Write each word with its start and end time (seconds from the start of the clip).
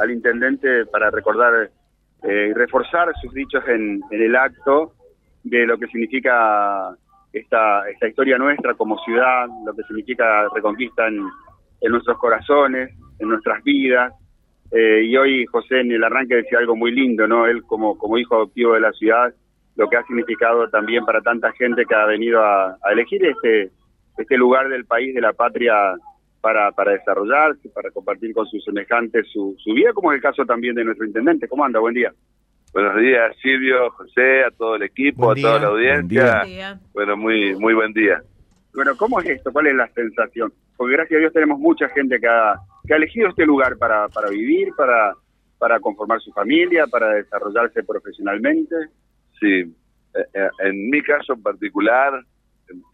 al 0.00 0.10
intendente 0.10 0.86
para 0.86 1.10
recordar 1.10 1.70
eh, 2.22 2.48
y 2.50 2.52
reforzar 2.52 3.12
sus 3.20 3.32
dichos 3.32 3.62
en, 3.68 4.00
el 4.10 4.36
acto 4.36 4.94
de 5.42 5.66
lo 5.66 5.78
que 5.78 5.86
significa 5.86 6.94
esta, 7.32 7.88
esta 7.88 8.08
historia 8.08 8.38
nuestra 8.38 8.74
como 8.74 8.98
ciudad, 9.04 9.46
lo 9.64 9.74
que 9.74 9.82
significa 9.84 10.46
Reconquista 10.54 11.06
en, 11.08 11.22
nuestros 11.90 12.18
corazones, 12.18 12.90
en 13.18 13.28
nuestras 13.28 13.62
vidas. 13.62 14.12
Eh, 14.72 15.02
y 15.04 15.16
hoy 15.16 15.46
José 15.46 15.80
en 15.80 15.92
el 15.92 16.04
arranque 16.04 16.36
decía 16.36 16.58
algo 16.58 16.76
muy 16.76 16.92
lindo, 16.92 17.26
¿no? 17.26 17.46
Él 17.46 17.62
como, 17.64 17.96
como 17.98 18.18
hijo 18.18 18.36
adoptivo 18.36 18.74
de 18.74 18.80
la 18.80 18.92
ciudad, 18.92 19.32
lo 19.76 19.88
que 19.88 19.96
ha 19.96 20.04
significado 20.04 20.68
también 20.68 21.04
para 21.04 21.22
tanta 21.22 21.52
gente 21.52 21.84
que 21.86 21.94
ha 21.94 22.04
venido 22.04 22.44
a, 22.44 22.76
a 22.82 22.92
elegir 22.92 23.24
este, 23.24 23.70
este 24.18 24.36
lugar 24.36 24.68
del 24.68 24.84
país, 24.84 25.14
de 25.14 25.20
la 25.20 25.32
patria, 25.32 25.94
para, 26.40 26.72
para 26.72 26.92
desarrollarse, 26.92 27.68
para 27.70 27.90
compartir 27.90 28.32
con 28.32 28.46
sus 28.46 28.64
semejantes 28.64 29.26
su, 29.32 29.54
su 29.58 29.74
vida, 29.74 29.92
como 29.92 30.12
es 30.12 30.16
el 30.16 30.22
caso 30.22 30.44
también 30.44 30.74
de 30.74 30.84
nuestro 30.84 31.06
intendente. 31.06 31.48
¿Cómo 31.48 31.64
anda? 31.64 31.80
Buen 31.80 31.94
día. 31.94 32.12
Buenos 32.72 32.96
días, 33.00 33.36
Silvio, 33.42 33.90
José, 33.90 34.44
a 34.44 34.50
todo 34.50 34.76
el 34.76 34.84
equipo, 34.84 35.32
a 35.32 35.34
toda 35.34 35.58
la 35.58 35.66
audiencia. 35.66 36.78
Bueno, 36.92 37.16
muy, 37.16 37.54
muy 37.56 37.74
buen 37.74 37.92
día. 37.92 38.22
Bueno, 38.72 38.96
¿cómo 38.96 39.20
es 39.20 39.28
esto? 39.28 39.52
¿Cuál 39.52 39.66
es 39.66 39.74
la 39.74 39.88
sensación? 39.88 40.52
Porque 40.76 40.94
gracias 40.94 41.16
a 41.16 41.20
Dios 41.20 41.32
tenemos 41.32 41.58
mucha 41.58 41.88
gente 41.88 42.20
que 42.20 42.28
ha, 42.28 42.54
que 42.86 42.94
ha 42.94 42.96
elegido 42.96 43.28
este 43.28 43.44
lugar 43.44 43.76
para, 43.76 44.08
para 44.08 44.30
vivir, 44.30 44.68
para, 44.76 45.14
para 45.58 45.80
conformar 45.80 46.20
su 46.20 46.32
familia, 46.32 46.86
para 46.86 47.14
desarrollarse 47.14 47.82
profesionalmente. 47.82 48.76
Sí, 49.40 49.62
eh, 50.14 50.24
eh, 50.32 50.48
en 50.60 50.90
mi 50.90 51.02
caso 51.02 51.34
en 51.34 51.42
particular 51.42 52.24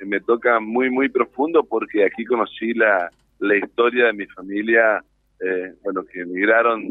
me 0.01 0.20
toca 0.20 0.59
muy, 0.59 0.89
muy 0.89 1.11
profundo 1.11 1.65
porque 1.65 2.06
aquí 2.06 2.25
conocí 2.25 2.73
la, 2.73 3.11
la 3.39 3.57
historia 3.57 4.07
de 4.07 4.13
mi 4.13 4.27
familia, 4.27 5.03
eh, 5.41 5.75
bueno, 5.83 6.05
que 6.05 6.21
emigraron 6.21 6.89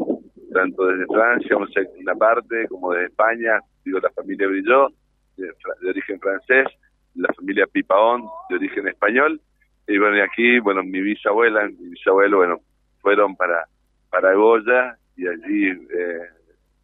tanto 0.52 0.86
desde 0.86 1.06
Francia, 1.06 1.56
una 1.56 2.14
parte, 2.14 2.66
como 2.68 2.92
desde 2.92 3.06
España, 3.06 3.60
digo, 3.84 3.98
la 4.00 4.10
familia 4.10 4.46
Brilló, 4.46 4.88
de, 5.36 5.50
origen 5.88 6.18
francés, 6.20 6.66
la 7.14 7.32
familia 7.34 7.66
Pipaón, 7.66 8.24
de 8.48 8.56
origen 8.56 8.88
español, 8.88 9.40
y 9.86 9.98
bueno, 9.98 10.16
y 10.16 10.20
aquí, 10.20 10.58
bueno, 10.60 10.82
mi 10.82 11.00
bisabuela, 11.00 11.68
mi 11.68 11.90
bisabuelo, 11.90 12.38
bueno, 12.38 12.60
fueron 13.00 13.36
para, 13.36 13.66
para 14.10 14.34
Goya, 14.34 14.96
y 15.16 15.26
allí 15.26 15.68
eh, 15.70 16.28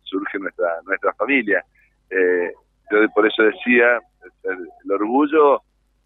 surge 0.03 0.39
nuestra, 0.39 0.81
nuestra 0.85 1.13
familia. 1.15 1.65
Eh, 2.11 2.53
yo 2.91 2.99
por 3.15 3.27
eso 3.27 3.43
decía, 3.43 4.01
el, 4.45 4.93
orgullo 4.93 5.63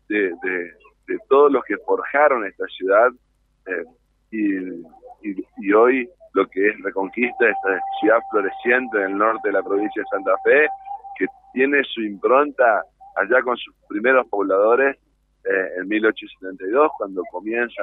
de, 0.09 0.33
de, 0.43 0.73
de 1.07 1.19
todos 1.29 1.53
los 1.53 1.65
que 1.65 1.77
forjaron 1.79 2.47
esta 2.47 2.67
ciudad, 2.67 3.11
eh, 3.67 3.85
y, 4.31 5.35
y, 5.63 5.73
hoy 5.73 6.09
lo 6.35 6.47
que 6.49 6.69
es 6.69 6.83
Reconquista, 6.83 7.49
esta 7.49 7.81
ciudad 8.01 8.19
floreciente 8.31 8.99
en 8.99 9.13
el 9.13 9.19
norte 9.19 9.49
de 9.49 9.53
la 9.53 9.63
provincia 9.63 10.03
de 10.03 10.09
Santa 10.11 10.35
Fe, 10.45 10.69
que 11.19 11.27
tiene 11.53 11.83
su 11.85 12.03
impronta 12.03 12.83
allá 13.17 13.43
con 13.43 13.57
sus 13.57 13.75
primeros 13.89 14.27
pobladores 14.29 14.97
eh, 15.45 15.69
en 15.79 15.89
1872, 15.89 16.91
cuando 16.99 17.23
comienza 17.31 17.83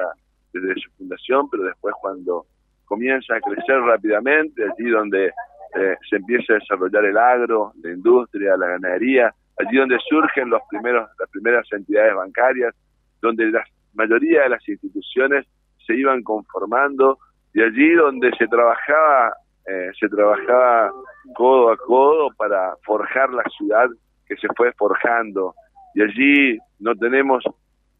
desde 0.52 0.74
su 0.80 0.90
fundación, 0.96 1.48
pero 1.50 1.64
después 1.64 1.94
cuando 2.00 2.46
comienza 2.84 3.34
a 3.34 3.40
crecer 3.40 3.80
rápidamente, 3.80 4.62
allí 4.62 4.90
donde 4.90 5.26
eh, 5.74 5.96
se 6.08 6.16
empieza 6.16 6.52
a 6.52 6.58
desarrollar 6.58 7.04
el 7.04 7.16
agro, 7.16 7.72
la 7.82 7.90
industria, 7.90 8.56
la 8.56 8.68
ganadería, 8.68 9.34
allí 9.58 9.76
donde 9.76 9.98
surgen 10.08 10.50
los 10.50 10.62
primeros, 10.68 11.08
las 11.18 11.28
primeras 11.30 11.66
entidades 11.72 12.14
bancarias, 12.14 12.74
donde 13.20 13.46
la 13.46 13.64
mayoría 13.94 14.42
de 14.42 14.50
las 14.50 14.68
instituciones 14.68 15.46
se 15.86 15.94
iban 15.94 16.22
conformando 16.22 17.18
y 17.52 17.62
allí 17.62 17.94
donde 17.94 18.30
se 18.36 18.46
trabajaba 18.48 19.34
eh, 19.66 19.90
se 19.98 20.08
trabajaba 20.08 20.90
codo 21.34 21.70
a 21.70 21.76
codo 21.78 22.28
para 22.36 22.74
forjar 22.84 23.30
la 23.30 23.44
ciudad 23.56 23.88
que 24.26 24.36
se 24.36 24.48
fue 24.56 24.72
forjando. 24.72 25.54
Y 25.94 26.02
allí 26.02 26.58
no 26.80 26.94
tenemos 26.94 27.42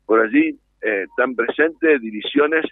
por 0.04 0.20
allí 0.20 0.58
eh, 0.82 1.06
tan 1.16 1.34
presentes 1.34 2.00
divisiones 2.00 2.66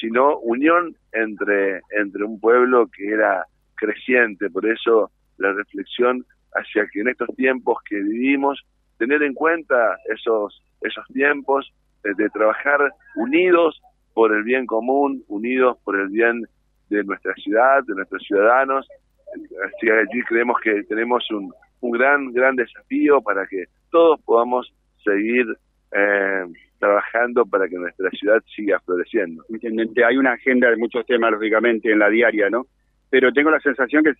sino 0.00 0.38
unión 0.40 0.94
entre 1.12 1.80
entre 1.96 2.24
un 2.24 2.38
pueblo 2.38 2.88
que 2.88 3.08
era 3.08 3.46
creciente. 3.76 4.50
Por 4.50 4.66
eso 4.66 5.10
la 5.38 5.52
reflexión 5.52 6.26
hacia 6.52 6.86
que 6.92 7.00
en 7.00 7.08
estos 7.08 7.34
tiempos 7.36 7.78
que 7.88 7.96
vivimos 7.96 8.60
tener 8.98 9.22
en 9.22 9.32
cuenta 9.32 9.96
esos 10.12 10.62
esos 10.82 11.06
tiempos 11.14 11.72
de 12.02 12.28
trabajar 12.28 12.92
unidos 13.16 13.80
por 14.14 14.32
el 14.32 14.44
bien 14.44 14.64
común, 14.66 15.22
unidos 15.28 15.76
por 15.84 16.00
el 16.00 16.08
bien 16.08 16.44
de 16.88 17.04
nuestra 17.04 17.34
ciudad, 17.34 17.82
de 17.84 17.94
nuestros 17.94 18.22
ciudadanos. 18.22 18.88
Así 19.66 19.90
allí 19.90 20.22
creemos 20.28 20.56
que 20.62 20.84
tenemos 20.84 21.28
un, 21.30 21.52
un 21.80 21.90
gran, 21.90 22.32
gran 22.32 22.56
desafío 22.56 23.20
para 23.20 23.46
que 23.46 23.64
todos 23.90 24.20
podamos 24.22 24.72
seguir 25.02 25.46
eh, 25.92 26.44
trabajando 26.78 27.44
para 27.44 27.68
que 27.68 27.76
nuestra 27.76 28.10
ciudad 28.10 28.42
siga 28.54 28.80
floreciendo. 28.80 29.44
Intendente, 29.48 30.04
hay 30.04 30.16
una 30.16 30.32
agenda 30.32 30.70
de 30.70 30.76
muchos 30.76 31.04
temas, 31.06 31.32
lógicamente, 31.32 31.90
en 31.90 31.98
la 31.98 32.08
diaria, 32.08 32.48
¿no? 32.48 32.66
Pero 33.10 33.32
tengo 33.32 33.50
la 33.50 33.60
sensación 33.60 34.04
que 34.04 34.12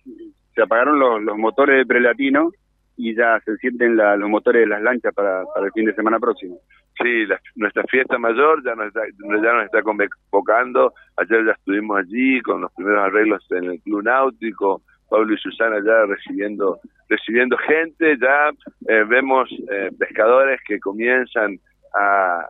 se 0.53 0.61
apagaron 0.61 0.99
los, 0.99 1.21
los 1.21 1.37
motores 1.37 1.77
de 1.77 1.85
prelatino 1.85 2.51
y 2.97 3.15
ya 3.15 3.39
se 3.41 3.55
sienten 3.57 3.97
los 3.97 4.29
motores 4.29 4.61
de 4.61 4.67
las 4.67 4.81
lanchas 4.81 5.13
para, 5.13 5.43
para 5.53 5.67
el 5.67 5.71
fin 5.73 5.85
de 5.85 5.95
semana 5.95 6.19
próximo. 6.19 6.59
Sí, 7.01 7.25
nuestra 7.55 7.83
fiesta 7.83 8.17
mayor 8.17 8.63
ya 8.63 8.73
nos, 8.73 8.87
está, 8.87 9.01
ya 9.05 9.53
nos 9.53 9.65
está 9.65 9.81
convocando. 9.81 10.93
Ayer 11.17 11.45
ya 11.45 11.51
estuvimos 11.51 11.97
allí 11.97 12.41
con 12.41 12.61
los 12.61 12.71
primeros 12.73 13.03
arreglos 13.03 13.45
en 13.51 13.65
el 13.65 13.81
Club 13.81 14.03
Náutico. 14.03 14.81
Pablo 15.09 15.33
y 15.33 15.37
Susana 15.37 15.77
ya 15.85 16.05
recibiendo 16.05 16.79
recibiendo 17.09 17.57
gente. 17.57 18.17
Ya 18.19 18.49
eh, 18.87 19.03
vemos 19.07 19.49
eh, 19.71 19.91
pescadores 19.97 20.59
que 20.67 20.79
comienzan 20.79 21.59
a, 21.93 22.45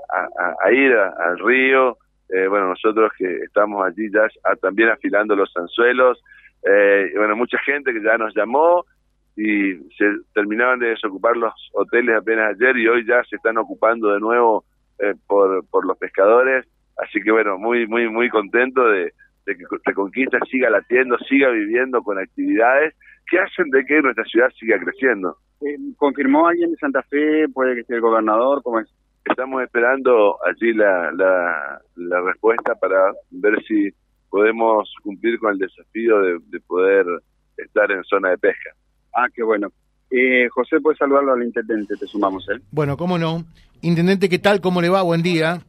a, 0.64 0.72
ir 0.72 0.94
al 0.96 1.40
río. 1.40 1.98
Eh, 2.30 2.48
bueno, 2.48 2.70
nosotros 2.70 3.12
que 3.18 3.38
estamos 3.44 3.86
allí 3.86 4.10
ya 4.12 4.28
también 4.62 4.90
afilando 4.90 5.36
los 5.36 5.52
anzuelos. 5.56 6.22
bueno, 7.16 7.36
mucha 7.36 7.60
gente 7.60 7.94
que 7.94 8.02
ya 8.02 8.18
nos 8.18 8.36
llamó 8.36 8.86
y 9.36 9.76
se 9.98 10.06
terminaban 10.34 10.80
de 10.80 10.90
desocupar 10.90 11.36
los 11.36 11.54
hoteles 11.74 12.18
apenas 12.18 12.56
ayer 12.56 12.78
y 12.78 12.88
hoy 12.88 13.06
ya 13.06 13.24
se 13.30 13.36
están 13.36 13.58
ocupando 13.58 14.14
de 14.14 14.20
nuevo 14.20 14.64
eh, 15.00 15.14
por, 15.28 15.66
por 15.68 15.86
los 15.86 15.98
pescadores. 15.98 16.66
Así 16.98 17.20
que 17.22 17.32
bueno, 17.32 17.58
muy, 17.58 17.86
muy, 17.88 18.10
muy 18.10 18.30
contento 18.30 18.88
de, 18.88 19.12
que 19.46 19.56
Reconquista 19.84 20.40
siga 20.50 20.70
latiendo, 20.70 21.18
siga 21.30 21.50
viviendo 21.50 22.02
con 22.02 22.18
actividades 22.18 22.96
que 23.30 23.40
hacen 23.40 23.70
de 23.70 23.86
que 23.86 24.02
nuestra 24.02 24.24
ciudad 24.24 24.50
siga 24.58 24.80
creciendo. 24.80 25.38
Eh, 25.62 25.78
¿Confirmó 25.98 26.48
alguien 26.48 26.72
de 26.72 26.78
Santa 26.78 27.04
Fe? 27.04 27.48
¿Puede 27.54 27.76
que 27.76 27.82
esté 27.82 27.96
el 27.96 28.02
gobernador? 28.02 28.62
¿Cómo 28.64 28.80
es? 28.80 28.88
Estamos 29.26 29.64
esperando 29.64 30.38
allí 30.46 30.74
la, 30.74 31.12
la, 31.12 31.82
la 31.96 32.22
respuesta 32.22 32.76
para 32.76 33.12
ver 33.32 33.62
si 33.64 33.90
podemos 34.30 34.94
cumplir 35.04 35.40
con 35.40 35.54
el 35.54 35.58
desafío 35.58 36.22
de, 36.22 36.38
de 36.48 36.60
poder 36.62 37.06
estar 37.58 37.92
en 37.92 38.04
zona 38.04 38.30
de 38.30 38.38
pesca. 38.38 38.72
Ah, 39.16 39.30
qué 39.34 39.44
bueno. 39.44 39.70
Eh, 40.10 40.50
José, 40.50 40.82
puedes 40.82 41.00
saludarlo 41.00 41.34
al 41.34 41.44
intendente, 41.44 41.96
te 41.96 42.06
sumamos, 42.06 42.46
¿eh? 42.50 42.60
Bueno, 42.70 42.98
cómo 42.98 43.18
no. 43.18 43.46
Intendente, 43.82 44.28
¿qué 44.28 44.40
tal? 44.40 44.60
¿Cómo 44.60 44.82
le 44.82 44.90
va? 44.90 45.04
Buen 45.04 45.24
día. 45.24 45.62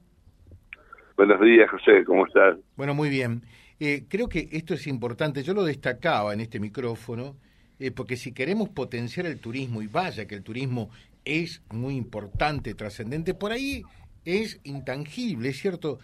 Buenos 1.16 1.40
días, 1.40 1.70
José, 1.70 2.04
¿cómo 2.04 2.26
estás? 2.26 2.58
Bueno, 2.76 2.92
muy 2.92 3.08
bien. 3.08 3.42
Eh, 3.78 4.04
creo 4.08 4.28
que 4.28 4.48
esto 4.50 4.74
es 4.74 4.88
importante, 4.88 5.44
yo 5.44 5.54
lo 5.54 5.62
destacaba 5.62 6.34
en 6.34 6.40
este 6.40 6.58
micrófono, 6.58 7.36
eh, 7.78 7.92
porque 7.92 8.16
si 8.16 8.32
queremos 8.32 8.68
potenciar 8.70 9.26
el 9.26 9.38
turismo, 9.38 9.80
y 9.80 9.86
vaya 9.86 10.26
que 10.26 10.34
el 10.34 10.42
turismo 10.42 10.90
es 11.24 11.62
muy 11.70 11.94
importante, 11.94 12.74
trascendente, 12.74 13.32
por 13.32 13.52
ahí 13.52 13.84
es 14.24 14.60
intangible, 14.64 15.50
es 15.50 15.58
cierto, 15.60 16.00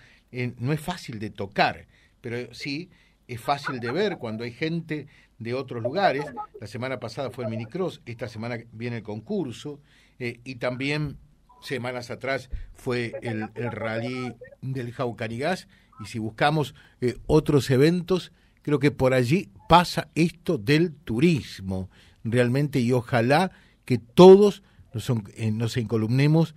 no 0.60 0.72
es 0.72 0.80
fácil 0.80 1.18
de 1.18 1.30
tocar, 1.30 1.86
pero 2.20 2.54
sí 2.54 2.88
es 3.26 3.40
fácil 3.40 3.80
de 3.80 3.90
ver 3.90 4.18
cuando 4.18 4.44
hay 4.44 4.52
gente 4.52 5.08
de 5.42 5.54
otros 5.54 5.82
lugares. 5.82 6.24
La 6.60 6.66
semana 6.66 7.00
pasada 7.00 7.30
fue 7.30 7.44
el 7.44 7.50
minicross, 7.50 8.00
esta 8.06 8.28
semana 8.28 8.58
viene 8.72 8.98
el 8.98 9.02
concurso 9.02 9.80
eh, 10.18 10.40
y 10.44 10.56
también 10.56 11.18
semanas 11.60 12.10
atrás 12.10 12.50
fue 12.74 13.12
el, 13.22 13.48
rally 13.54 14.34
del 14.60 14.92
Jaucarigás 14.92 15.68
y 16.00 16.06
si 16.06 16.18
buscamos 16.18 16.74
eh, 17.00 17.16
otros 17.26 17.70
eventos, 17.70 18.32
creo 18.62 18.78
que 18.78 18.90
por 18.90 19.14
allí 19.14 19.50
pasa 19.68 20.08
esto 20.14 20.58
del 20.58 20.92
turismo 20.92 21.88
realmente 22.24 22.80
y 22.80 22.92
ojalá 22.92 23.52
que 23.84 23.98
todos 23.98 24.62
nos, 24.92 25.10
eh, 25.34 25.50
nos 25.50 25.76
encolumnemos 25.76 26.54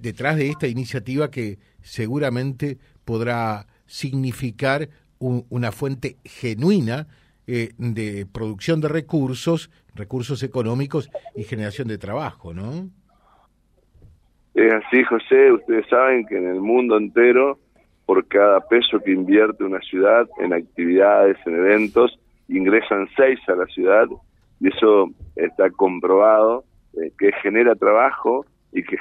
detrás 0.00 0.34
de 0.34 0.48
esta 0.48 0.66
iniciativa 0.66 1.30
que 1.30 1.60
seguramente 1.82 2.78
podrá 3.04 3.68
significar 3.86 4.90
una 5.20 5.70
fuente 5.70 6.16
genuina 6.24 7.06
eh, 7.50 7.70
de 7.78 8.26
producción 8.30 8.80
de 8.82 8.88
recursos, 8.88 9.70
recursos 9.94 10.42
económicos 10.42 11.10
y 11.34 11.44
generación 11.44 11.88
de 11.88 11.96
trabajo, 11.96 12.52
¿no? 12.52 12.90
Es 14.52 14.72
así, 14.72 15.02
José. 15.04 15.52
Ustedes 15.52 15.86
saben 15.88 16.26
que 16.26 16.36
en 16.36 16.46
el 16.46 16.60
mundo 16.60 16.98
entero, 16.98 17.58
por 18.04 18.26
cada 18.28 18.60
peso 18.60 19.00
que 19.00 19.12
invierte 19.12 19.64
una 19.64 19.80
ciudad 19.80 20.28
en 20.40 20.52
actividades, 20.52 21.38
en 21.46 21.54
eventos, 21.54 22.18
ingresan 22.48 23.08
seis 23.16 23.38
a 23.48 23.54
la 23.54 23.66
ciudad 23.66 24.06
y 24.60 24.68
eso 24.68 25.10
está 25.34 25.70
comprobado 25.70 26.64
eh, 27.00 27.12
que 27.18 27.32
genera 27.42 27.74
trabajo 27.76 28.44
y 28.72 28.82
que, 28.82 28.96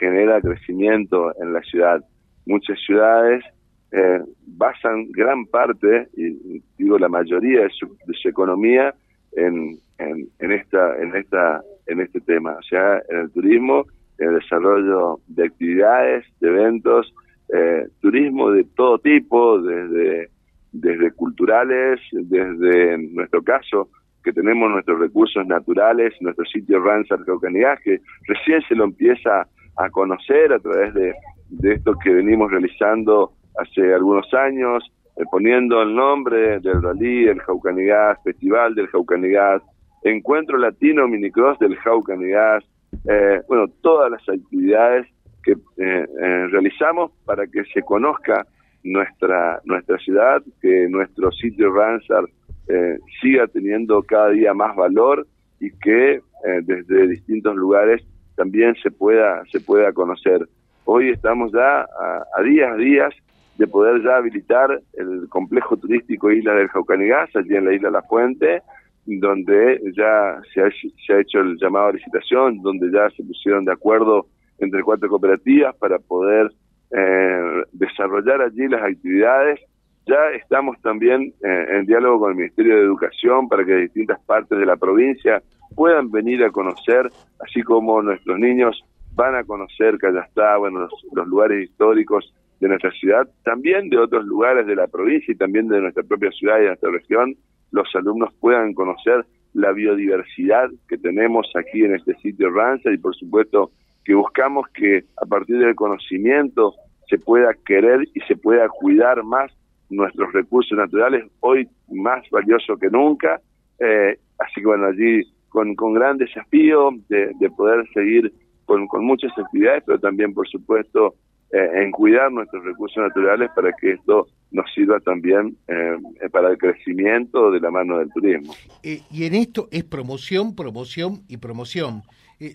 genera 0.00 0.40
crecimiento 0.40 1.30
en 1.42 1.52
la 1.52 1.60
ciudad. 1.60 2.02
Muchas 2.46 2.78
ciudades 2.86 3.44
eh, 3.92 4.20
basan 4.46 5.10
gran 5.12 5.44
parte, 5.46 6.08
y 6.16 6.62
digo 6.78 6.98
la 6.98 7.08
mayoría 7.08 7.62
de 7.62 7.70
su, 7.70 8.28
economía, 8.28 8.94
en, 9.32 9.78
en, 9.98 10.52
esta, 10.52 10.96
en, 11.00 11.14
esta, 11.14 11.62
en 11.86 12.00
este 12.00 12.20
tema, 12.20 12.56
o 12.58 12.62
sea, 12.62 13.02
en 13.10 13.18
el 13.18 13.30
turismo, 13.30 13.86
en 14.18 14.28
el 14.30 14.34
desarrollo 14.40 15.20
de 15.28 15.44
actividades, 15.44 16.24
de 16.40 16.48
eventos, 16.48 17.14
eh, 17.52 17.86
turismo 18.00 18.50
de 18.50 18.64
todo 18.64 18.98
tipo, 18.98 19.60
desde, 19.60 20.30
desde 20.72 21.12
culturales, 21.12 22.00
desde 22.12 22.94
en 22.94 23.14
nuestro 23.14 23.42
caso, 23.42 23.88
que 24.24 24.32
tenemos 24.32 24.70
nuestros 24.70 25.00
recursos 25.00 25.46
naturales, 25.46 26.14
nuestro 26.20 26.44
sitio 26.46 26.80
Ransar 26.80 27.24
Caucanigás, 27.24 27.80
que 27.82 28.00
recién 28.26 28.62
se 28.68 28.74
lo 28.74 28.84
empieza 28.84 29.46
a 29.76 29.90
conocer 29.90 30.52
a 30.52 30.58
través 30.60 30.94
de, 30.94 31.12
de 31.50 31.74
esto 31.74 31.94
que 32.02 32.10
venimos 32.10 32.50
realizando 32.50 33.32
hace 33.58 33.94
algunos 33.94 34.32
años, 34.34 34.84
eh, 35.16 35.24
poniendo 35.30 35.82
el 35.82 35.94
nombre 35.94 36.60
del 36.60 36.82
rally, 36.82 37.28
el 37.28 37.40
Jaucanigás, 37.40 38.18
Festival 38.24 38.74
del 38.74 38.88
Jaucanigás, 38.88 39.62
Encuentro 40.04 40.58
Latino 40.58 41.06
Minicross 41.06 41.58
del 41.60 41.76
Jaucanigás, 41.76 42.64
eh, 43.08 43.40
bueno, 43.48 43.66
todas 43.82 44.10
las 44.10 44.28
actividades 44.28 45.06
que 45.42 45.52
eh, 45.52 46.06
realizamos 46.50 47.12
para 47.24 47.46
que 47.46 47.64
se 47.72 47.82
conozca 47.82 48.46
nuestra 48.84 49.60
nuestra 49.64 49.98
ciudad, 49.98 50.42
que 50.60 50.88
nuestro 50.88 51.30
sitio 51.32 51.72
Ransar 51.72 52.24
eh, 52.68 52.98
siga 53.20 53.46
teniendo 53.46 54.02
cada 54.02 54.30
día 54.30 54.54
más 54.54 54.74
valor 54.76 55.26
y 55.60 55.70
que 55.70 56.14
eh, 56.14 56.22
desde 56.62 57.08
distintos 57.08 57.56
lugares 57.56 58.02
también 58.36 58.74
se 58.82 58.90
pueda 58.90 59.42
se 59.50 59.60
pueda 59.60 59.92
conocer. 59.92 60.48
Hoy 60.84 61.10
estamos 61.10 61.52
ya 61.52 61.82
a, 61.82 62.42
días 62.42 62.76
días 62.76 63.14
de 63.62 63.68
poder 63.68 64.02
ya 64.02 64.16
habilitar 64.16 64.82
el 64.94 65.28
complejo 65.28 65.76
turístico 65.76 66.32
Isla 66.32 66.52
del 66.54 66.66
Jaucanigás, 66.66 67.30
allí 67.36 67.54
en 67.54 67.64
la 67.64 67.72
Isla 67.72 67.90
La 67.90 68.02
Fuente, 68.02 68.60
donde 69.06 69.80
ya 69.96 70.40
se 70.52 70.62
ha, 70.62 71.20
hecho 71.20 71.38
el 71.38 71.56
llamado 71.60 71.86
a 71.86 71.92
licitación, 71.92 72.60
donde 72.60 72.90
ya 72.90 73.08
se 73.10 73.22
pusieron 73.22 73.64
de 73.64 73.72
acuerdo 73.72 74.26
entre 74.58 74.82
cuatro 74.82 75.08
cooperativas 75.08 75.76
para 75.76 76.00
poder 76.00 76.50
eh, 76.90 77.62
desarrollar 77.72 78.42
allí 78.42 78.66
las 78.66 78.82
actividades. 78.82 79.60
Ya 80.08 80.30
estamos 80.34 80.76
también 80.82 81.32
eh, 81.44 81.66
en 81.70 81.86
diálogo 81.86 82.18
con 82.18 82.30
el 82.30 82.36
Ministerio 82.38 82.74
de 82.74 82.82
Educación 82.82 83.48
para 83.48 83.64
que 83.64 83.76
distintas 83.76 84.20
partes 84.24 84.58
de 84.58 84.66
la 84.66 84.76
provincia 84.76 85.40
puedan 85.76 86.10
venir 86.10 86.42
a 86.42 86.50
conocer, 86.50 87.08
así 87.38 87.62
como 87.62 88.02
nuestros 88.02 88.40
niños 88.40 88.82
van 89.14 89.36
a 89.36 89.44
conocer 89.44 89.98
está 90.02 90.56
bueno, 90.56 90.80
los, 90.80 91.06
los 91.12 91.28
lugares 91.28 91.68
históricos 91.68 92.34
de 92.62 92.68
nuestra 92.68 92.92
ciudad, 92.92 93.28
también 93.42 93.88
de 93.90 93.98
otros 93.98 94.24
lugares 94.24 94.68
de 94.68 94.76
la 94.76 94.86
provincia 94.86 95.32
y 95.32 95.36
también 95.36 95.66
de 95.66 95.80
nuestra 95.80 96.04
propia 96.04 96.30
ciudad 96.30 96.58
y 96.58 96.62
de 96.62 96.66
nuestra 96.68 96.92
región, 96.92 97.34
los 97.72 97.88
alumnos 97.96 98.32
puedan 98.38 98.72
conocer 98.72 99.26
la 99.52 99.72
biodiversidad 99.72 100.70
que 100.88 100.96
tenemos 100.96 101.50
aquí 101.56 101.84
en 101.84 101.96
este 101.96 102.14
sitio 102.18 102.50
Ranza 102.50 102.92
y 102.92 102.98
por 102.98 103.16
supuesto 103.16 103.72
que 104.04 104.14
buscamos 104.14 104.68
que 104.68 105.02
a 105.20 105.26
partir 105.26 105.58
del 105.58 105.74
conocimiento 105.74 106.74
se 107.08 107.18
pueda 107.18 107.52
querer 107.66 108.06
y 108.14 108.20
se 108.28 108.36
pueda 108.36 108.68
cuidar 108.68 109.24
más 109.24 109.50
nuestros 109.90 110.32
recursos 110.32 110.78
naturales, 110.78 111.24
hoy 111.40 111.68
más 111.90 112.22
valioso 112.30 112.76
que 112.76 112.90
nunca. 112.90 113.40
Eh, 113.80 114.18
así 114.38 114.60
que 114.60 114.66
bueno, 114.66 114.86
allí 114.86 115.22
con, 115.48 115.74
con 115.74 115.94
gran 115.94 116.16
desafío 116.16 116.90
de, 117.08 117.34
poder 117.56 117.84
seguir 117.92 118.32
con, 118.66 118.86
con, 118.86 119.04
muchas 119.04 119.36
actividades, 119.36 119.82
pero 119.84 119.98
también, 119.98 120.32
por 120.32 120.48
supuesto, 120.48 121.16
eh, 121.52 121.82
en 121.82 121.90
cuidar 121.90 122.32
nuestros 122.32 122.64
recursos 122.64 123.02
naturales 123.02 123.50
para 123.54 123.72
que 123.72 123.92
esto 123.92 124.26
nos 124.50 124.72
sirva 124.74 125.00
también 125.00 125.56
eh, 125.68 125.96
para 126.30 126.50
el 126.50 126.58
crecimiento 126.58 127.50
de 127.50 127.60
la 127.60 127.70
mano 127.70 127.98
del 127.98 128.10
turismo. 128.10 128.54
y 128.82 129.24
en 129.24 129.34
esto 129.34 129.68
es 129.70 129.84
promoción, 129.84 130.54
promoción 130.54 131.22
y 131.28 131.38
promoción. 131.38 132.02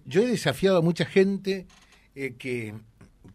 yo 0.06 0.22
he 0.22 0.28
desafiado 0.28 0.78
a 0.78 0.82
mucha 0.82 1.06
gente 1.06 1.66
que 2.14 2.74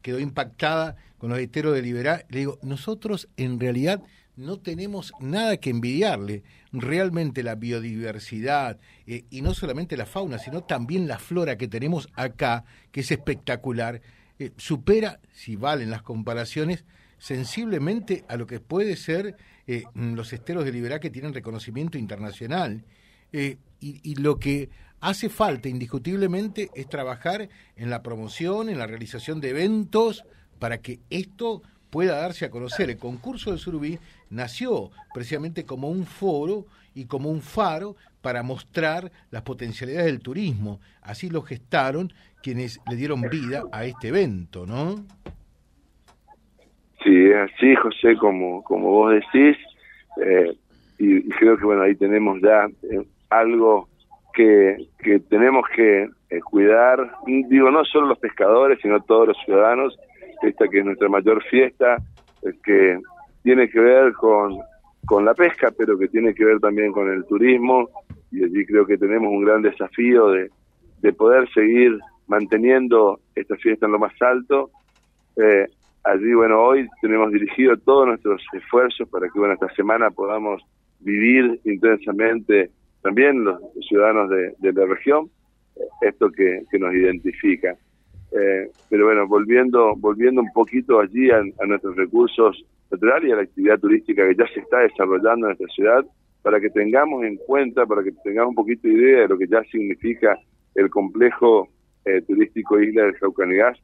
quedó 0.02 0.18
impactada 0.18 0.96
con 1.18 1.30
los 1.30 1.38
esteros 1.38 1.74
de 1.74 1.82
Liberá, 1.82 2.24
le 2.28 2.40
digo, 2.40 2.58
nosotros 2.62 3.28
en 3.36 3.60
realidad 3.60 4.02
no 4.36 4.58
tenemos 4.58 5.12
nada 5.20 5.56
que 5.58 5.70
envidiarle. 5.70 6.42
Realmente 6.72 7.42
la 7.42 7.54
biodiversidad, 7.54 8.78
eh, 9.06 9.24
y 9.30 9.42
no 9.42 9.54
solamente 9.54 9.96
la 9.96 10.06
fauna, 10.06 10.38
sino 10.38 10.62
también 10.62 11.06
la 11.06 11.18
flora 11.18 11.56
que 11.56 11.68
tenemos 11.68 12.08
acá, 12.14 12.64
que 12.90 13.00
es 13.00 13.10
espectacular, 13.10 14.00
eh, 14.46 14.52
supera, 14.56 15.20
si 15.32 15.56
valen 15.56 15.90
las 15.90 16.02
comparaciones, 16.02 16.84
sensiblemente 17.18 18.24
a 18.28 18.36
lo 18.36 18.46
que 18.46 18.60
puede 18.60 18.96
ser 18.96 19.36
eh, 19.66 19.84
los 19.94 20.32
esteros 20.32 20.64
de 20.64 20.72
Liberá 20.72 21.00
que 21.00 21.10
tienen 21.10 21.34
reconocimiento 21.34 21.98
internacional. 21.98 22.84
y, 23.32 23.58
y 23.80 24.14
lo 24.16 24.38
que 24.38 24.68
hace 25.00 25.28
falta 25.28 25.68
indiscutiblemente 25.68 26.70
es 26.74 26.88
trabajar 26.88 27.48
en 27.76 27.90
la 27.90 28.02
promoción, 28.02 28.68
en 28.68 28.78
la 28.78 28.86
realización 28.86 29.40
de 29.40 29.50
eventos, 29.50 30.24
para 30.58 30.78
que 30.78 31.00
esto 31.10 31.62
pueda 31.90 32.16
darse 32.16 32.46
a 32.46 32.50
conocer. 32.50 32.88
El 32.88 32.96
concurso 32.96 33.52
de 33.52 33.58
Surubí 33.58 33.98
nació 34.30 34.90
precisamente 35.12 35.64
como 35.64 35.90
un 35.90 36.06
foro 36.06 36.66
y 36.94 37.04
como 37.04 37.30
un 37.30 37.42
faro 37.42 37.96
para 38.22 38.42
mostrar 38.42 39.12
las 39.30 39.42
potencialidades 39.42 40.06
del 40.06 40.20
turismo. 40.20 40.80
Así 41.02 41.28
lo 41.28 41.42
gestaron 41.42 42.12
quienes 42.42 42.80
le 42.90 42.96
dieron 42.96 43.22
vida 43.22 43.62
a 43.72 43.84
este 43.84 44.08
evento, 44.08 44.66
¿no? 44.66 44.96
Sí, 47.02 47.32
así, 47.32 47.74
José, 47.76 48.16
como, 48.16 48.62
como 48.62 48.88
vos 48.88 49.12
decís, 49.12 49.56
eh, 50.24 50.54
y, 50.98 51.28
creo 51.30 51.56
que 51.56 51.64
bueno, 51.64 51.82
ahí 51.82 51.94
tenemos 51.96 52.40
ya 52.40 52.66
eh, 52.82 53.04
algo 53.30 53.88
que, 54.34 54.76
que 54.98 55.18
tenemos 55.20 55.64
que 55.74 56.08
eh, 56.30 56.40
cuidar, 56.40 57.12
digo, 57.26 57.70
no 57.70 57.84
solo 57.84 58.08
los 58.08 58.18
pescadores, 58.18 58.78
sino 58.82 59.00
todos 59.00 59.28
los 59.28 59.36
ciudadanos, 59.44 59.98
esta 60.42 60.68
que 60.68 60.78
es 60.78 60.84
nuestra 60.84 61.08
mayor 61.08 61.42
fiesta, 61.44 61.96
que 62.64 62.98
tiene 63.42 63.68
que 63.68 63.80
ver 63.80 64.12
con, 64.14 64.58
con 65.06 65.24
la 65.24 65.34
pesca, 65.34 65.72
pero 65.76 65.98
que 65.98 66.08
tiene 66.08 66.34
que 66.34 66.44
ver 66.44 66.58
también 66.60 66.92
con 66.92 67.10
el 67.10 67.24
turismo, 67.24 67.88
y 68.30 68.44
allí 68.44 68.64
creo 68.66 68.86
que 68.86 68.96
tenemos 68.96 69.30
un 69.30 69.44
gran 69.44 69.62
desafío 69.62 70.28
de, 70.30 70.50
de 71.02 71.12
poder 71.12 71.48
seguir 71.52 71.98
manteniendo 72.32 73.20
esta 73.34 73.56
fiesta 73.56 73.84
en 73.84 73.92
lo 73.92 73.98
más 73.98 74.14
alto. 74.22 74.70
Eh, 75.36 75.66
allí, 76.02 76.32
bueno, 76.32 76.62
hoy 76.62 76.88
tenemos 77.02 77.30
dirigido 77.30 77.76
todos 77.76 78.06
nuestros 78.06 78.42
esfuerzos 78.54 79.06
para 79.10 79.28
que, 79.28 79.38
bueno, 79.38 79.52
esta 79.52 79.68
semana 79.74 80.10
podamos 80.10 80.62
vivir 81.00 81.60
intensamente 81.64 82.70
también 83.02 83.44
los 83.44 83.60
ciudadanos 83.86 84.30
de, 84.30 84.72
la 84.72 84.86
región 84.86 85.28
esto 86.00 86.30
que, 86.30 86.64
nos 86.78 86.94
identifica. 86.94 87.76
Eh, 88.32 88.70
pero 88.88 89.04
bueno, 89.04 89.28
volviendo 89.28 89.94
volviendo 89.96 90.40
un 90.40 90.52
poquito 90.54 91.00
allí 91.00 91.30
a, 91.30 91.42
nuestros 91.66 91.94
recursos 91.96 92.64
naturales 92.90 93.28
y 93.28 93.32
a 93.32 93.36
la 93.36 93.42
actividad 93.42 93.78
turística 93.78 94.26
que 94.26 94.34
ya 94.34 94.46
se 94.54 94.60
está 94.60 94.78
desarrollando 94.78 95.46
en 95.46 95.56
nuestra 95.58 95.68
ciudad, 95.68 96.02
para 96.40 96.58
que 96.60 96.70
tengamos 96.70 97.24
en 97.24 97.36
cuenta, 97.36 97.84
para 97.84 98.02
que 98.02 98.12
tengamos 98.24 98.50
un 98.50 98.54
poquito 98.54 98.88
de 98.88 98.94
idea 98.94 99.20
de 99.20 99.28
lo 99.28 99.36
que 99.36 99.46
ya 99.46 99.62
significa 99.64 100.38
el 100.74 100.88
complejo 100.88 101.68
eh, 102.04 102.22
turístico 102.22 102.80
Isla 102.80 103.04
del 103.04 103.16
Jaucanigás, 103.16 103.78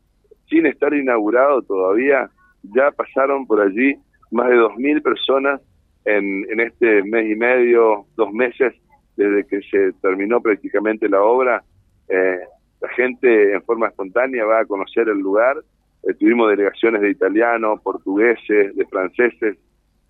sin 0.48 0.66
estar 0.66 0.92
inaugurado 0.94 1.62
todavía, 1.62 2.30
ya 2.62 2.90
pasaron 2.90 3.46
por 3.46 3.60
allí 3.60 3.96
más 4.30 4.48
de 4.48 4.56
2.000 4.56 5.02
personas 5.02 5.60
en, 6.04 6.46
en 6.50 6.60
este 6.60 7.02
mes 7.02 7.30
y 7.30 7.36
medio, 7.36 8.06
dos 8.16 8.32
meses, 8.32 8.74
desde 9.16 9.46
que 9.46 9.60
se 9.62 9.92
terminó 10.00 10.40
prácticamente 10.40 11.08
la 11.08 11.22
obra. 11.22 11.62
Eh, 12.08 12.38
la 12.80 12.88
gente 12.90 13.52
en 13.52 13.62
forma 13.62 13.88
espontánea 13.88 14.44
va 14.44 14.60
a 14.60 14.64
conocer 14.64 15.08
el 15.08 15.18
lugar. 15.18 15.56
Eh, 16.04 16.14
tuvimos 16.14 16.50
delegaciones 16.50 17.02
de 17.02 17.10
italianos, 17.10 17.80
portugueses, 17.82 18.74
de 18.74 18.86
franceses, 18.86 19.58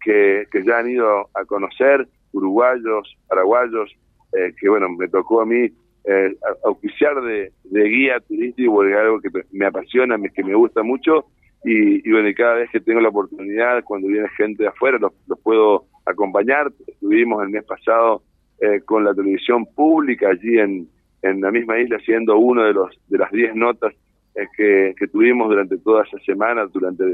que, 0.01 0.47
que 0.53 0.65
ya 0.65 0.79
han 0.79 0.91
ido 0.91 1.29
a 1.35 1.45
conocer, 1.47 2.07
uruguayos, 2.33 3.17
paraguayos, 3.27 3.91
eh, 4.33 4.53
que 4.61 4.69
bueno, 4.69 4.89
me 4.91 5.09
tocó 5.09 5.41
a 5.41 5.47
mí 5.47 5.71
eh, 6.09 6.35
auspiciar 6.65 7.21
de, 7.23 7.53
guía 7.71 8.21
turístico, 8.21 8.75
porque 8.75 8.93
es 8.93 8.99
algo 8.99 9.21
que 9.21 9.29
me 9.53 9.67
apasiona, 9.67 10.17
que 10.35 10.45
me 10.45 10.55
gusta 10.55 10.83
mucho, 10.83 11.27
y, 11.65 12.09
y, 12.09 12.13
bueno, 12.13 12.29
y 12.29 12.35
cada 12.35 12.55
vez 12.55 12.71
que 12.71 12.81
tengo 12.81 13.01
la 13.01 13.09
oportunidad, 13.09 13.83
cuando 13.85 14.09
viene 14.09 14.29
gente 14.37 14.63
de 14.63 14.69
afuera, 14.69 14.99
los, 14.99 15.13
los 15.27 15.39
puedo 15.41 15.85
acompañar. 16.07 16.71
Estuvimos 16.87 17.43
el 17.43 17.51
mes 17.51 17.65
pasado 17.65 18.23
eh, 18.61 18.81
con 18.85 19.05
la 19.05 19.15
televisión 19.15 19.67
pública 19.67 20.31
allí 20.31 20.59
en, 20.59 20.89
en 21.23 21.41
la 21.41 21.51
misma 21.51 21.79
isla, 21.79 21.99
siendo 22.01 22.39
uno 22.39 22.65
de 22.65 22.73
los 22.73 22.99
de 23.09 23.19
las 23.19 23.31
10 23.31 23.55
notas 23.55 23.95
eh, 24.35 24.47
que, 24.57 24.95
que, 24.97 25.09
tuvimos 25.09 25.49
durante 25.49 25.79
toda 25.79 26.05
esa 26.05 26.19
semana, 26.21 26.67
durante 26.67 27.05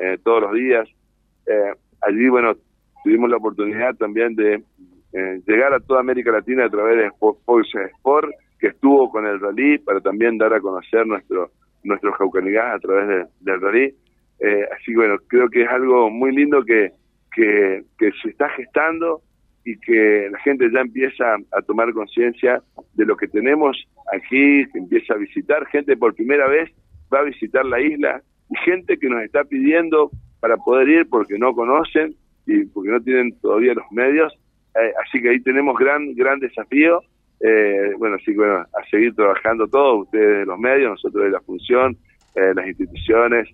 eh, 0.00 0.18
todos 0.22 0.42
los 0.42 0.52
días. 0.52 0.88
Eh, 1.46 1.72
allí, 2.02 2.28
bueno, 2.28 2.54
tuvimos 3.02 3.30
la 3.30 3.36
oportunidad 3.36 3.94
también 3.96 4.34
de, 4.34 4.62
llegar 5.46 5.72
a 5.72 5.78
toda 5.78 6.00
América 6.00 6.32
Latina 6.32 6.64
a 6.64 6.70
través 6.70 6.98
de 6.98 7.10
Fox 7.20 7.68
Sport, 7.96 8.30
que 8.64 8.70
estuvo 8.70 9.10
con 9.10 9.26
el 9.26 9.38
rally 9.40 9.76
para 9.76 10.00
también 10.00 10.38
dar 10.38 10.54
a 10.54 10.60
conocer 10.60 11.06
nuestro 11.06 11.50
nuestro 11.82 12.12
Jaucanigás 12.12 12.76
a 12.76 12.78
través 12.78 13.28
del 13.40 13.60
rally. 13.60 13.94
Eh, 14.40 14.66
así 14.72 14.86
que 14.86 14.96
bueno, 14.96 15.16
creo 15.28 15.50
que 15.50 15.64
es 15.64 15.68
algo 15.68 16.08
muy 16.08 16.34
lindo 16.34 16.64
que, 16.64 16.92
que, 17.30 17.84
se 18.22 18.30
está 18.30 18.48
gestando 18.48 19.20
y 19.66 19.78
que 19.80 20.30
la 20.32 20.38
gente 20.38 20.70
ya 20.72 20.80
empieza 20.80 21.34
a 21.52 21.60
tomar 21.60 21.92
conciencia 21.92 22.62
de 22.94 23.04
lo 23.04 23.18
que 23.18 23.28
tenemos 23.28 23.76
aquí, 24.14 24.64
que 24.72 24.78
empieza 24.78 25.12
a 25.12 25.18
visitar, 25.18 25.66
gente 25.66 25.94
por 25.98 26.14
primera 26.14 26.48
vez 26.48 26.70
va 27.12 27.18
a 27.18 27.24
visitar 27.24 27.66
la 27.66 27.82
isla 27.82 28.22
y 28.48 28.56
gente 28.64 28.96
que 28.96 29.10
nos 29.10 29.22
está 29.24 29.44
pidiendo 29.44 30.10
para 30.40 30.56
poder 30.56 30.88
ir 30.88 31.08
porque 31.10 31.38
no 31.38 31.52
conocen 31.52 32.14
y 32.46 32.64
porque 32.64 32.92
no 32.92 33.00
tienen 33.02 33.38
todavía 33.40 33.74
los 33.74 33.92
medios. 33.92 34.32
Eh, 34.74 34.92
así 35.04 35.20
que 35.20 35.28
ahí 35.28 35.40
tenemos 35.40 35.76
gran 35.78 36.14
gran 36.14 36.40
desafío. 36.40 37.02
Eh, 37.46 37.92
bueno, 37.98 38.16
así 38.16 38.26
que 38.26 38.36
bueno, 38.36 38.60
a 38.60 38.90
seguir 38.90 39.14
trabajando 39.14 39.68
todos, 39.68 40.04
ustedes 40.04 40.38
de 40.38 40.46
los 40.46 40.58
medios, 40.58 40.92
nosotros 40.92 41.24
de 41.24 41.30
la 41.30 41.40
función, 41.40 41.96
eh, 42.34 42.52
las 42.54 42.66
instituciones 42.66 43.48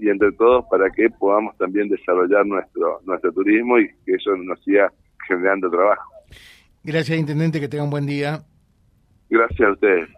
y 0.00 0.08
entre 0.08 0.32
todos 0.32 0.64
para 0.70 0.88
que 0.88 1.10
podamos 1.10 1.54
también 1.58 1.86
desarrollar 1.90 2.46
nuestro 2.46 2.98
nuestro 3.04 3.30
turismo 3.30 3.78
y 3.78 3.86
que 4.06 4.14
eso 4.14 4.34
nos 4.34 4.58
siga 4.64 4.90
generando 5.28 5.68
trabajo. 5.68 6.10
Gracias, 6.82 7.18
Intendente, 7.18 7.60
que 7.60 7.68
tenga 7.68 7.84
un 7.84 7.90
buen 7.90 8.06
día. 8.06 8.40
Gracias 9.28 9.68
a 9.68 9.72
ustedes. 9.72 10.08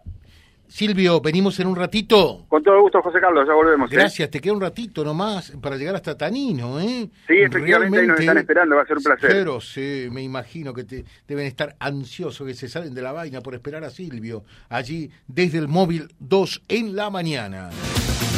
Silvio, 0.68 1.20
venimos 1.20 1.58
en 1.60 1.66
un 1.66 1.76
ratito. 1.76 2.44
Con 2.46 2.62
todo 2.62 2.82
gusto, 2.82 3.00
José 3.00 3.20
Carlos, 3.20 3.46
ya 3.48 3.54
volvemos. 3.54 3.90
¿eh? 3.90 3.96
Gracias, 3.96 4.30
te 4.30 4.38
queda 4.40 4.52
un 4.52 4.60
ratito 4.60 5.02
nomás 5.02 5.52
para 5.62 5.76
llegar 5.76 5.94
hasta 5.96 6.16
Tanino, 6.16 6.78
¿eh? 6.78 7.08
Sí, 7.26 7.36
efectivamente, 7.38 8.00
ahí 8.00 8.06
nos 8.06 8.20
están 8.20 8.38
esperando, 8.38 8.76
va 8.76 8.82
a 8.82 8.86
ser 8.86 8.98
un 8.98 9.02
placer. 9.02 9.30
Pero 9.30 9.60
sí, 9.60 10.08
me 10.12 10.22
imagino 10.22 10.74
que 10.74 10.84
te, 10.84 11.04
deben 11.26 11.46
estar 11.46 11.74
ansiosos, 11.80 12.46
que 12.46 12.54
se 12.54 12.68
salen 12.68 12.94
de 12.94 13.00
la 13.00 13.12
vaina 13.12 13.40
por 13.40 13.54
esperar 13.54 13.82
a 13.82 13.90
Silvio, 13.90 14.44
allí 14.68 15.10
desde 15.26 15.58
el 15.58 15.68
móvil 15.68 16.08
2 16.18 16.62
en 16.68 16.94
la 16.94 17.08
mañana. 17.08 17.70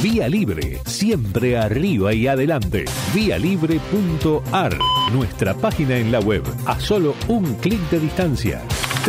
Vía 0.01 0.29
Libre, 0.29 0.79
siempre 0.87 1.59
arriba 1.59 2.15
y 2.15 2.29
adelante. 2.29 2.85
Vialibre.ar, 3.13 4.79
nuestra 5.13 5.55
página 5.55 5.99
en 5.99 6.13
la 6.13 6.21
web, 6.21 6.43
a 6.67 6.79
solo 6.79 7.15
un 7.29 7.55
clic 7.57 7.81
de 7.91 7.99
distancia 7.99 8.63